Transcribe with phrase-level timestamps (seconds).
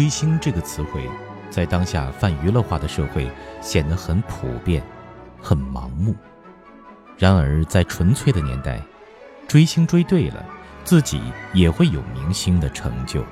[0.00, 1.06] 追星这个词汇，
[1.50, 3.30] 在当下泛娱乐化的社会
[3.60, 4.82] 显得很普遍，
[5.38, 6.16] 很盲目。
[7.18, 8.80] 然而，在纯粹的年代，
[9.46, 10.42] 追星追对了，
[10.84, 11.20] 自己
[11.52, 13.22] 也会有明星的成就。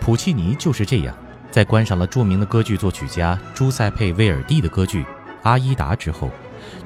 [0.00, 1.14] 普契尼就是这样，
[1.48, 5.04] 在观赏了著名的歌剧作曲家朱塞佩·威尔蒂的歌剧
[5.44, 6.28] 《阿依达》之后，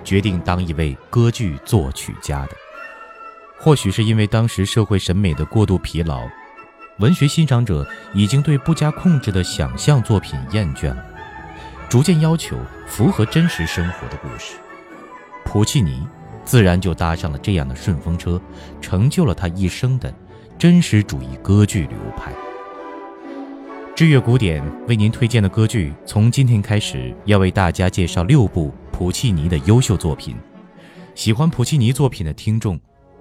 [0.05, 2.51] 决定当一位歌剧作曲家的。
[3.57, 6.29] 或许是因为当时社会审美的过度疲劳，
[7.02, 7.84] 文学欣赏者
[8.15, 11.05] 已经对不加控制的想象作品厌倦了，
[11.88, 12.56] 逐渐要求
[12.87, 14.55] 符合真实生活的故事。
[15.45, 16.07] 普契尼
[16.45, 18.41] 自然就搭上了这样的顺风车，
[18.80, 20.15] 成就了他一生的
[20.57, 22.33] 真实主义歌剧流派。
[23.96, 30.37] 知乐古典为您推荐的歌剧，从今天开始要为大家介绍六部普契尼的优秀作品。
[31.16, 32.79] 喜欢普契尼作品的听众。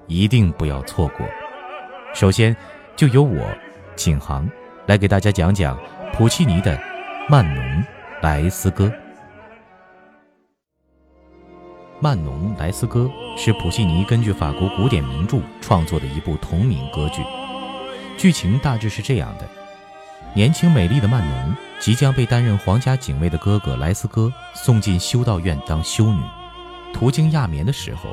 [0.07, 1.25] 一定不要错过。
[2.13, 2.53] 首先，
[2.97, 3.47] 就由我
[4.03, 4.49] 景航
[4.87, 5.77] 来给大家讲讲
[6.13, 6.75] 普契尼的
[7.29, 7.83] 《曼农
[8.21, 8.85] 莱斯歌》。
[11.99, 17.21] 《曼农莱斯歌》是普契尼根据法国古典名著创作的一部同名歌剧。
[18.17, 19.47] 剧情大致是这样的：
[20.33, 26.21] 年轻美丽的曼农即将被担任皇家警卫的哥哥莱斯哥送进修道院当修女，
[26.91, 28.09] 途经亚眠的时候，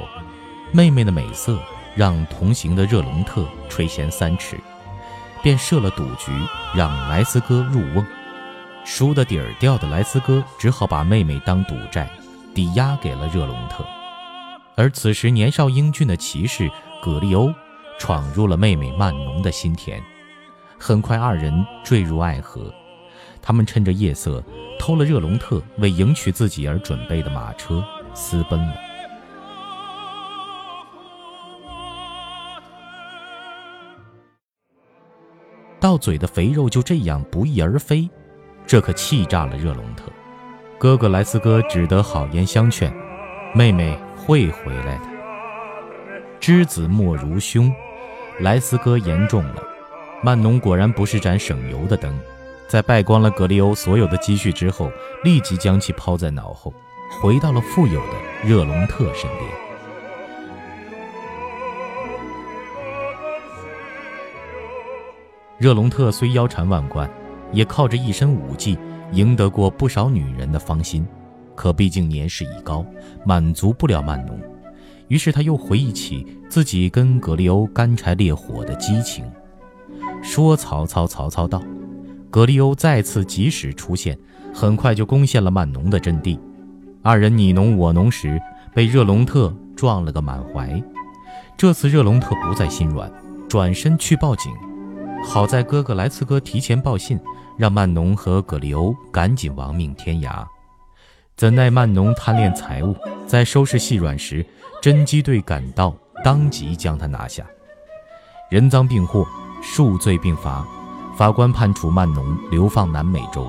[0.71, 1.59] 妹妹的美色。
[1.97, 4.57] 让同行的热隆特垂涎三尺，
[5.43, 6.33] 便设了赌局，
[6.75, 8.05] 让莱斯哥入瓮。
[8.85, 12.09] 输得底儿掉的莱斯哥只好把妹妹当赌债，
[12.55, 13.85] 抵押给了热隆特。
[14.77, 16.71] 而此时年少英俊的骑士
[17.03, 17.53] 葛利欧
[17.99, 20.03] 闯入了妹妹曼农的心田，
[20.79, 22.73] 很快二人坠入爱河。
[23.43, 24.43] 他们趁着夜色
[24.79, 28.88] 偷了热隆特为迎娶自己而准备的马车，私奔了。
[35.89, 38.07] 到嘴的肥肉就这样不翼而飞，
[38.67, 40.05] 这可气炸了热隆特。
[40.79, 42.93] 哥哥莱斯哥只得好言相劝，
[43.55, 45.05] 妹妹会回来的。
[46.39, 47.73] 知子莫如兄，
[48.41, 49.63] 莱斯哥言重了。
[50.23, 52.15] 曼农果然不是盏省油的灯，
[52.69, 54.93] 在败光了格利欧所有的积蓄之后，
[55.25, 56.71] 立即将其抛在脑后，
[57.23, 59.68] 回到了富有的热隆特身边。
[65.59, 67.11] 热隆特虽腰缠万贯，
[67.53, 68.79] 也靠着一身武技
[69.13, 71.05] 赢得过不少女人的芳心，
[71.57, 72.87] 可毕竟年事已高，
[73.25, 74.39] 满足不了曼农。
[75.09, 79.25] 于是他又回忆起自己跟格利欧干柴烈火的激情，
[80.23, 81.61] 说：“曹操，曹操到。”
[82.31, 84.17] 格利欧再次及时出现，
[84.55, 86.39] 很快就攻陷了曼农的阵地。
[87.03, 88.41] 二人你侬我侬时，
[88.73, 90.81] 被热隆特撞了个满怀。
[91.57, 93.11] 这次热隆特不再心软，
[93.49, 94.53] 转身去报警。
[95.25, 97.19] 好在哥哥莱斯哥提前报信，
[97.57, 100.45] 让曼农和葛利欧赶紧亡命天涯。
[101.37, 102.97] 怎奈曼农贪恋财物，
[103.27, 104.45] 在收拾细软时，
[104.83, 107.45] 侦缉队赶到，当即将他拿下。
[108.51, 109.25] 人赃并获，
[109.63, 110.67] 数罪并罚，
[111.17, 113.47] 法官判处曼农流放南美洲。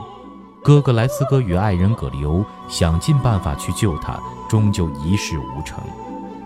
[0.61, 4.19] 哥哥莱斯哥与爱人葛利欧想尽办法去救他，
[4.49, 5.81] 终究一事无成。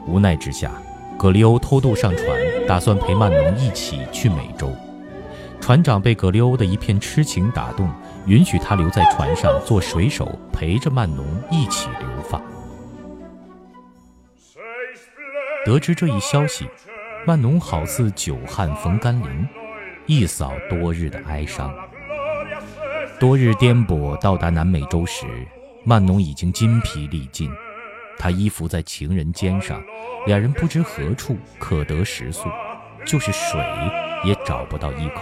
[0.06, 0.72] 无奈之下，
[1.18, 2.28] 葛利欧偷渡上船，
[2.68, 4.72] 打算陪曼农一起去美洲。
[5.64, 7.90] 船长被葛利欧的一片痴情打动，
[8.26, 12.42] 允许他留在船上做水手，陪着曼农一起流放。
[15.66, 16.68] 得知这一消息，
[17.26, 19.48] 曼农好似久旱逢甘霖，
[20.06, 21.74] 一扫多日的哀伤。
[23.18, 25.26] 多日颠簸到达南美洲时，
[25.86, 27.50] 曼农已经筋疲力尽，
[28.18, 29.82] 他依附在情人肩上，
[30.26, 32.50] 两人不知何处可得食宿，
[33.06, 33.58] 就是水
[34.26, 35.22] 也找不到一口。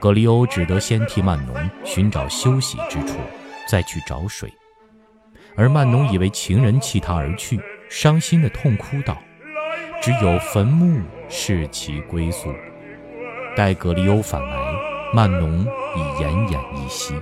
[0.00, 3.18] 格利欧只得先替曼农寻找休息之处，
[3.68, 4.52] 再去找水。
[5.56, 9.16] 而曼农以为情人弃他而去，伤心的痛哭道
[10.02, 12.52] ：“只有坟墓是其归宿。”
[13.56, 14.56] 待格利欧返来，
[15.12, 17.14] 曼农已奄奄一息，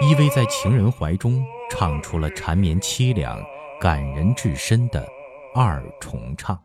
[0.00, 3.38] 依偎在情人怀中，唱出了缠绵凄凉、
[3.80, 5.04] 感人至深的
[5.52, 6.56] 二重唱。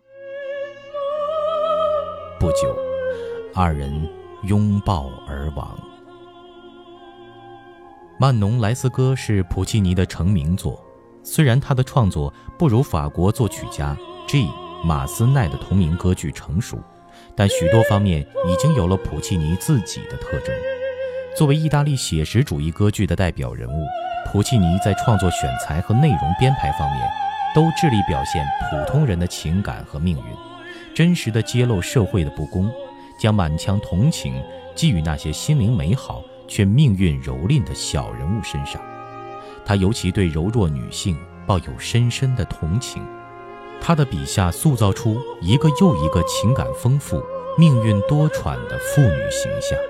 [2.40, 2.78] 不久，
[3.56, 4.19] 二人。
[4.44, 5.78] 拥抱而亡。
[8.20, 10.84] 《曼农莱斯歌》是普契尼的成名作，
[11.24, 13.96] 虽然他的创作不如法国作曲家
[14.28, 14.48] G.
[14.84, 16.80] 马斯奈的同名歌剧成熟，
[17.36, 20.56] 但许多方面已经有了普契尼自己的特征。
[21.36, 23.86] 作为意大利写实主义歌剧的代表人物，
[24.32, 27.10] 普契尼在创作选材和内容编排方面，
[27.54, 30.24] 都致力表现普通人的情感和命运，
[30.96, 32.72] 真实的揭露社会的不公。
[33.20, 34.42] 将满腔同情
[34.74, 38.82] 寄予那些心灵美好却命运蹂躏的小人物身上。
[39.66, 43.06] 他尤其对柔弱女性抱有深深的同情。
[43.82, 47.24] 他的笔下塑造出一个又一个情感丰富、
[47.58, 49.89] 命运多舛的妇女形象。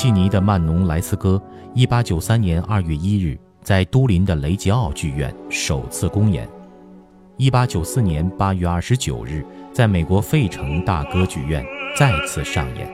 [0.00, 1.38] 普契尼的《曼农莱斯歌》，
[1.74, 6.46] 一八九三年二月一日在都灵的雷吉奥剧院首次公演；
[7.36, 9.44] 一八九四年八月二十九日
[9.74, 11.62] 在美国费城大歌剧院
[11.94, 12.90] 再次上演。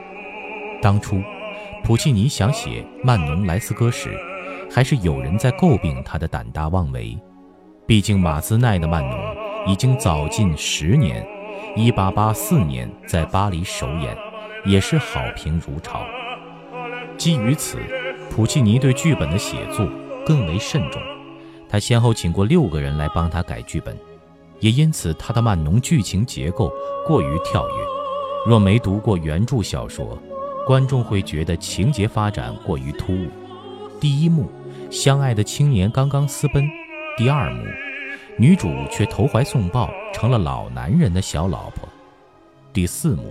[0.81, 1.21] 当初，
[1.81, 4.13] 普契尼想写《曼农莱斯歌》时，
[4.69, 7.17] 还是有人在诟病他的胆大妄为。
[7.85, 9.17] 毕竟，马斯奈的《曼农》
[9.71, 11.25] 已经早近十年，
[11.73, 14.13] 一八八四年在巴黎首演，
[14.65, 16.01] 也是好评如潮。
[17.17, 17.79] 基于此，
[18.29, 19.87] 普契尼对剧本的写作
[20.25, 21.01] 更为慎重。
[21.67, 23.97] 他先后请过六个人来帮他改剧本，
[24.59, 26.71] 也因此他的曼农剧情结构
[27.05, 27.75] 过于跳跃。
[28.45, 30.17] 若没读过原著小说，
[30.65, 33.27] 观众会觉得情节发展过于突兀。
[33.99, 34.49] 第一幕，
[34.91, 36.63] 相爱的青年刚刚私奔；
[37.17, 37.63] 第二幕，
[38.37, 41.89] 女主却投怀送抱，成了老男人的小老婆；
[42.71, 43.23] 第四幕，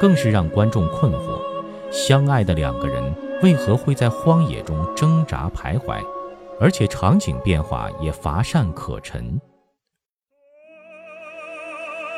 [0.00, 1.49] 更是让观众困惑。
[1.90, 3.02] 相爱的两个人
[3.42, 6.00] 为何会在荒野中挣扎徘徊？
[6.60, 9.40] 而且场景变化也乏善可陈。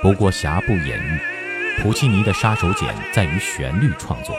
[0.02, 1.18] 不过瑕不掩瑜，
[1.78, 4.36] 普契尼的杀手锏在于旋律创作。《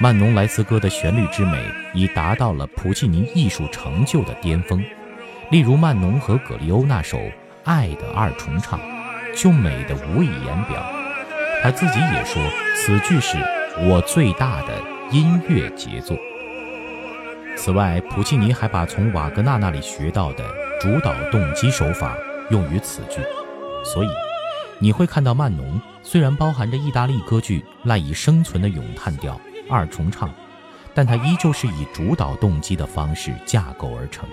[0.00, 1.62] 曼农莱斯歌》的旋律之美
[1.94, 4.82] 已达到了普契尼艺术成就的巅峰。
[5.50, 7.18] 例如曼农和葛利欧那首
[7.64, 8.80] 《爱的二重唱》，
[9.40, 10.82] 就美得无以言表。
[11.62, 12.42] 他自己也说，
[12.74, 13.36] 此句是。
[13.82, 14.78] 我最大的
[15.10, 16.14] 音乐杰作。
[17.56, 20.44] 此外，普契尼还把从瓦格纳那里学到的
[20.78, 22.14] 主导动机手法
[22.50, 23.22] 用于此剧，
[23.82, 24.08] 所以
[24.78, 29.40] 你会看到曼农虽然包含着意大利歌剧赖以生存的咏叹调
[29.70, 30.30] 二重唱，
[30.92, 34.28] 但它依旧是以主导动机的方式架构而成。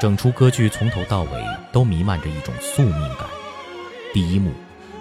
[0.00, 1.28] 整出歌剧从头到尾
[1.70, 3.28] 都弥漫着一种宿命感。
[4.12, 4.52] 第一幕。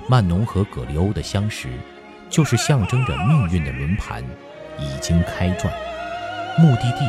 [0.08, 1.70] 曼农和葛利欧的相识，
[2.30, 4.24] 就是象征着命运的轮盘
[4.78, 5.74] 已经开转，
[6.58, 7.06] 目的地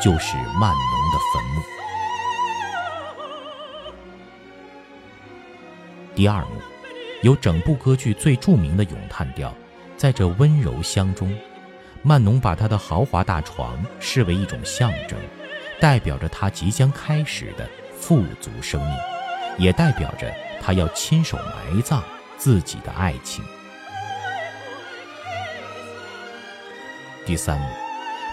[0.00, 1.62] 就是曼农的坟墓。
[6.14, 6.60] 第二幕，
[7.22, 9.52] 有整部歌剧最著名的咏叹调，
[9.96, 11.36] 在这温柔乡中，
[12.02, 15.18] 曼农把他的豪华大床视为一种象征，
[15.80, 17.68] 代表着他即将开始的
[17.98, 18.96] 富足生命，
[19.58, 20.32] 也代表着
[20.62, 22.00] 他要亲手埋葬。
[22.36, 23.44] 自己的爱情。
[27.26, 27.58] 第三，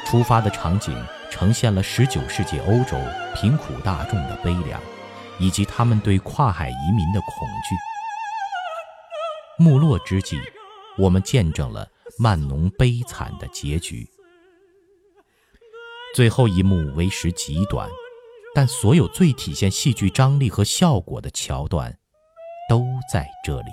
[0.06, 0.94] 出发的场景
[1.30, 2.98] 呈现了十九世纪欧洲
[3.34, 4.82] 贫苦大众的悲凉，
[5.40, 7.76] 以及他们对跨海移民的恐惧。
[9.64, 10.38] 幕落之际，
[10.98, 14.10] 我们见证了曼农悲惨的结局。
[16.14, 17.90] 最后一幕为时极短，
[18.54, 21.98] 但所有最体现戏剧张力和效果的桥段，
[22.68, 23.72] 都在这里。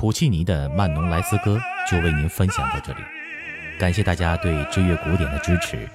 [0.00, 3.00] 普契尼的《曼农莱斯歌》就为您分享到这里，
[3.78, 5.86] 感谢大家对知乐古典的支持。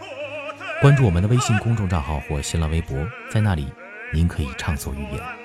[0.80, 2.96] 关注我们的微信公众账号或新浪微博，
[3.32, 3.68] 在那里
[4.14, 5.45] 您可以畅所欲言。